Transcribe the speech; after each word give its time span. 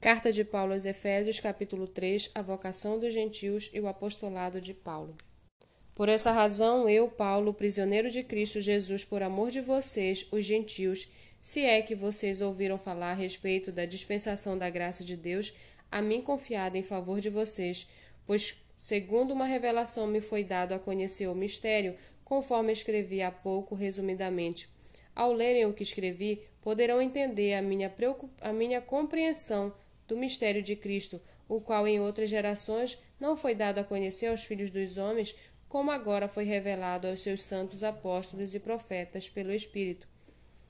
Carta 0.00 0.30
de 0.30 0.44
Paulo 0.44 0.74
aos 0.74 0.84
Efésios, 0.84 1.40
capítulo 1.40 1.88
3, 1.88 2.30
a 2.32 2.40
vocação 2.40 3.00
dos 3.00 3.12
gentios 3.12 3.68
e 3.74 3.80
o 3.80 3.88
apostolado 3.88 4.60
de 4.60 4.72
Paulo. 4.72 5.16
Por 5.92 6.08
essa 6.08 6.30
razão, 6.30 6.88
eu, 6.88 7.08
Paulo, 7.08 7.52
prisioneiro 7.52 8.08
de 8.08 8.22
Cristo 8.22 8.60
Jesus, 8.60 9.04
por 9.04 9.24
amor 9.24 9.50
de 9.50 9.60
vocês, 9.60 10.24
os 10.30 10.44
gentios, 10.44 11.08
se 11.42 11.64
é 11.64 11.82
que 11.82 11.96
vocês 11.96 12.40
ouviram 12.40 12.78
falar 12.78 13.10
a 13.10 13.14
respeito 13.14 13.72
da 13.72 13.84
dispensação 13.86 14.56
da 14.56 14.70
graça 14.70 15.02
de 15.02 15.16
Deus, 15.16 15.52
a 15.90 16.00
mim 16.00 16.22
confiada 16.22 16.78
em 16.78 16.82
favor 16.84 17.20
de 17.20 17.28
vocês, 17.28 17.90
pois, 18.24 18.54
segundo 18.76 19.32
uma 19.32 19.46
revelação, 19.46 20.06
me 20.06 20.20
foi 20.20 20.44
dado 20.44 20.74
a 20.74 20.78
conhecer 20.78 21.26
o 21.26 21.34
mistério, 21.34 21.96
conforme 22.24 22.72
escrevi 22.72 23.20
há 23.20 23.32
pouco 23.32 23.74
resumidamente. 23.74 24.68
Ao 25.12 25.32
lerem 25.32 25.66
o 25.66 25.72
que 25.72 25.82
escrevi, 25.82 26.40
poderão 26.62 27.02
entender 27.02 27.54
a 27.54 27.62
minha, 27.62 27.92
a 28.40 28.52
minha 28.52 28.80
compreensão 28.80 29.74
do 30.08 30.16
mistério 30.16 30.62
de 30.62 30.74
Cristo, 30.74 31.20
o 31.48 31.60
qual 31.60 31.86
em 31.86 32.00
outras 32.00 32.28
gerações 32.28 32.98
não 33.20 33.36
foi 33.36 33.54
dado 33.54 33.78
a 33.78 33.84
conhecer 33.84 34.26
aos 34.26 34.42
filhos 34.42 34.70
dos 34.70 34.96
homens, 34.96 35.36
como 35.68 35.90
agora 35.90 36.26
foi 36.26 36.44
revelado 36.44 37.06
aos 37.06 37.20
seus 37.20 37.42
santos 37.42 37.84
apóstolos 37.84 38.54
e 38.54 38.58
profetas 38.58 39.28
pelo 39.28 39.52
Espírito. 39.52 40.08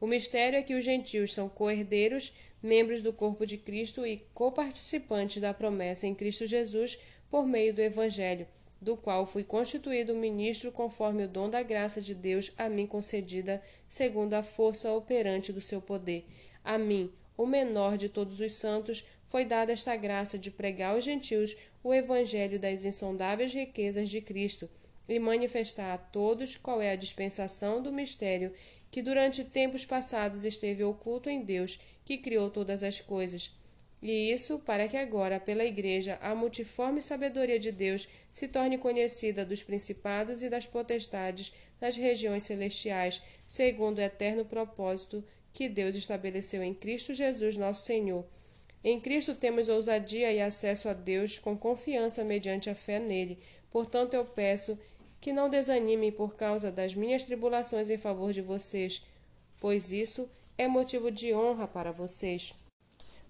O 0.00 0.06
mistério 0.06 0.58
é 0.58 0.62
que 0.62 0.74
os 0.74 0.84
gentios 0.84 1.32
são 1.32 1.48
co-herdeiros, 1.48 2.34
membros 2.62 3.00
do 3.00 3.12
corpo 3.12 3.46
de 3.46 3.56
Cristo 3.56 4.04
e 4.04 4.22
coparticipantes 4.34 5.40
da 5.40 5.54
promessa 5.54 6.06
em 6.06 6.14
Cristo 6.14 6.46
Jesus 6.46 6.98
por 7.30 7.46
meio 7.46 7.72
do 7.72 7.80
Evangelho, 7.80 8.46
do 8.80 8.96
qual 8.96 9.26
fui 9.26 9.44
constituído 9.44 10.14
ministro 10.14 10.72
conforme 10.72 11.24
o 11.24 11.28
dom 11.28 11.48
da 11.48 11.62
graça 11.62 12.00
de 12.00 12.14
Deus 12.14 12.52
a 12.56 12.68
mim 12.68 12.86
concedida, 12.86 13.62
segundo 13.88 14.34
a 14.34 14.42
força 14.42 14.90
operante 14.92 15.52
do 15.52 15.60
seu 15.60 15.80
poder. 15.80 16.26
A 16.64 16.76
mim, 16.78 17.12
o 17.36 17.46
menor 17.46 17.96
de 17.96 18.08
todos 18.08 18.40
os 18.40 18.52
santos, 18.52 19.06
foi 19.30 19.44
dada 19.44 19.72
esta 19.72 19.94
graça 19.94 20.36
de 20.36 20.50
pregar 20.50 20.92
aos 20.92 21.04
gentios 21.04 21.56
o 21.84 21.94
evangelho 21.94 22.58
das 22.58 22.84
insondáveis 22.84 23.54
riquezas 23.54 24.08
de 24.08 24.20
Cristo 24.20 24.68
e 25.08 25.18
manifestar 25.20 25.94
a 25.94 25.98
todos 25.98 26.56
qual 26.56 26.82
é 26.82 26.90
a 26.90 26.96
dispensação 26.96 27.80
do 27.80 27.92
mistério 27.92 28.52
que 28.90 29.00
durante 29.00 29.44
tempos 29.44 29.86
passados 29.86 30.44
esteve 30.44 30.82
oculto 30.82 31.30
em 31.30 31.42
Deus, 31.42 31.78
que 32.04 32.18
criou 32.18 32.50
todas 32.50 32.82
as 32.82 33.00
coisas. 33.00 33.56
E 34.02 34.32
isso 34.32 34.58
para 34.58 34.88
que 34.88 34.96
agora, 34.96 35.38
pela 35.38 35.64
Igreja, 35.64 36.18
a 36.20 36.34
multiforme 36.34 37.00
sabedoria 37.00 37.58
de 37.58 37.70
Deus 37.70 38.08
se 38.32 38.48
torne 38.48 38.78
conhecida 38.78 39.44
dos 39.44 39.62
principados 39.62 40.42
e 40.42 40.48
das 40.48 40.66
potestades 40.66 41.52
nas 41.80 41.96
regiões 41.96 42.42
celestiais, 42.42 43.22
segundo 43.46 43.98
o 43.98 44.02
eterno 44.02 44.44
propósito 44.44 45.22
que 45.52 45.68
Deus 45.68 45.94
estabeleceu 45.94 46.64
em 46.64 46.74
Cristo 46.74 47.14
Jesus, 47.14 47.56
nosso 47.56 47.86
Senhor 47.86 48.26
em 48.82 48.98
Cristo 48.98 49.34
temos 49.34 49.68
ousadia 49.68 50.32
e 50.32 50.40
acesso 50.40 50.88
a 50.88 50.94
Deus 50.94 51.38
com 51.38 51.56
confiança 51.56 52.24
mediante 52.24 52.70
a 52.70 52.74
fé 52.74 52.98
nele. 52.98 53.38
Portanto, 53.70 54.14
eu 54.14 54.24
peço 54.24 54.78
que 55.20 55.32
não 55.32 55.50
desanimem 55.50 56.10
por 56.10 56.34
causa 56.34 56.72
das 56.72 56.94
minhas 56.94 57.24
tribulações 57.24 57.90
em 57.90 57.98
favor 57.98 58.32
de 58.32 58.40
vocês, 58.40 59.06
pois 59.60 59.92
isso 59.92 60.28
é 60.56 60.66
motivo 60.66 61.10
de 61.10 61.34
honra 61.34 61.68
para 61.68 61.92
vocês. 61.92 62.54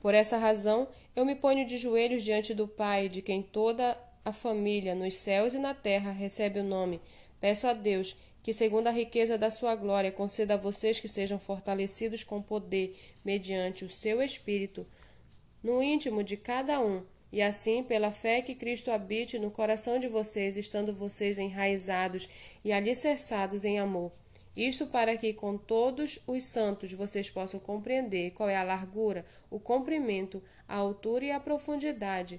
Por 0.00 0.14
essa 0.14 0.36
razão, 0.36 0.88
eu 1.14 1.24
me 1.24 1.34
ponho 1.34 1.66
de 1.66 1.76
joelhos 1.76 2.22
diante 2.22 2.54
do 2.54 2.68
Pai, 2.68 3.08
de 3.08 3.20
quem 3.20 3.42
toda 3.42 3.98
a 4.24 4.32
família, 4.32 4.94
nos 4.94 5.16
céus 5.16 5.54
e 5.54 5.58
na 5.58 5.74
terra, 5.74 6.12
recebe 6.12 6.60
o 6.60 6.64
nome. 6.64 7.00
Peço 7.40 7.66
a 7.66 7.72
Deus 7.72 8.16
que, 8.42 8.52
segundo 8.52 8.86
a 8.86 8.92
riqueza 8.92 9.36
da 9.36 9.50
sua 9.50 9.74
glória, 9.74 10.12
conceda 10.12 10.54
a 10.54 10.56
vocês 10.56 11.00
que 11.00 11.08
sejam 11.08 11.38
fortalecidos 11.38 12.22
com 12.22 12.40
poder, 12.40 12.96
mediante 13.24 13.84
o 13.84 13.90
seu 13.90 14.22
Espírito 14.22 14.86
no 15.62 15.82
íntimo 15.82 16.24
de 16.24 16.36
cada 16.36 16.80
um, 16.80 17.02
e 17.32 17.40
assim, 17.40 17.82
pela 17.82 18.10
fé 18.10 18.42
que 18.42 18.54
Cristo 18.54 18.90
habite 18.90 19.38
no 19.38 19.50
coração 19.50 19.98
de 19.98 20.06
vocês, 20.06 20.56
estando 20.56 20.94
vocês 20.94 21.38
enraizados 21.38 22.28
e 22.62 22.72
alicerçados 22.72 23.64
em 23.64 23.78
amor. 23.78 24.12
Isto 24.54 24.86
para 24.86 25.16
que 25.16 25.32
com 25.32 25.56
todos 25.56 26.18
os 26.26 26.44
santos 26.44 26.92
vocês 26.92 27.30
possam 27.30 27.58
compreender 27.58 28.32
qual 28.32 28.50
é 28.50 28.56
a 28.56 28.62
largura, 28.62 29.24
o 29.50 29.58
comprimento, 29.58 30.42
a 30.68 30.76
altura 30.76 31.24
e 31.24 31.30
a 31.30 31.40
profundidade, 31.40 32.38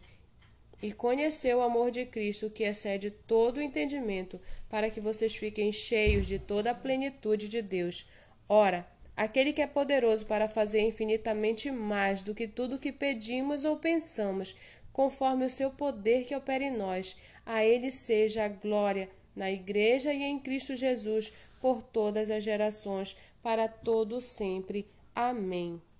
e 0.79 0.91
conhecer 0.91 1.55
o 1.55 1.61
amor 1.61 1.90
de 1.90 2.05
Cristo 2.05 2.51
que 2.51 2.63
excede 2.63 3.09
todo 3.09 3.57
o 3.57 3.61
entendimento, 3.61 4.40
para 4.69 4.91
que 4.91 5.01
vocês 5.01 5.35
fiquem 5.35 5.72
cheios 5.72 6.28
de 6.28 6.38
toda 6.38 6.69
a 6.69 6.75
plenitude 6.75 7.50
de 7.50 7.61
Deus. 7.63 8.05
Ora, 8.47 8.85
aquele 9.16 9.53
que 9.53 9.62
é 9.62 9.68
poderoso 9.68 10.25
para 10.25 10.47
fazer 10.47 10.81
infinitamente 10.81 11.69
mais 11.72 12.22
do 12.22 12.34
que 12.34 12.47
tudo 12.47 12.79
que 12.79 12.91
pedimos 12.91 13.63
ou 13.63 13.78
pensamos, 13.78 14.56
conforme 14.91 15.46
o 15.46 15.50
seu 15.50 15.69
poder 15.69 16.25
que 16.25 16.35
opera 16.35 16.63
em 16.63 16.75
nós. 16.75 17.18
A 17.46 17.66
ele 17.66 17.91
seja 17.91 18.46
a 18.46 18.47
glória 18.47 19.09
na 19.35 19.52
Igreja 19.52 20.13
e 20.13 20.23
em 20.23 20.40
Cristo 20.40 20.75
Jesus 20.75 21.34
por 21.59 21.81
todas 21.81 22.29
as 22.29 22.44
gerações, 22.44 23.18
para 23.41 23.68
todo 23.68 24.22
sempre. 24.22 24.88
Amém. 25.13 25.81